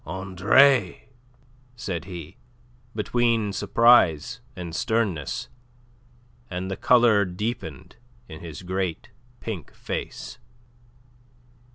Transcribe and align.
"Andre!" 0.03 1.09
said 1.75 2.05
he, 2.05 2.37
between 2.95 3.53
surprise 3.53 4.41
and 4.55 4.73
sternness; 4.75 5.47
and 6.49 6.71
the 6.71 6.75
colour 6.75 7.23
deepened 7.23 7.97
in 8.27 8.39
his 8.39 8.63
great 8.63 9.11
pink 9.41 9.71
face. 9.75 10.39